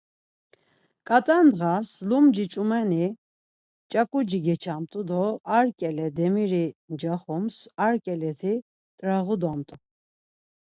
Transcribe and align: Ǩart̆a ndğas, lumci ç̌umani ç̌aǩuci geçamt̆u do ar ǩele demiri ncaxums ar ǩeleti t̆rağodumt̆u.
Ǩart̆a 1.07 1.37
ndğas, 1.47 1.89
lumci 2.09 2.45
ç̌umani 2.51 3.05
ç̌aǩuci 3.91 4.39
geçamt̆u 4.45 4.99
do 5.09 5.21
ar 5.55 5.65
ǩele 5.77 6.07
demiri 6.17 6.65
ncaxums 6.91 7.57
ar 7.85 7.93
ǩeleti 8.03 8.53
t̆rağodumt̆u. 8.97 9.75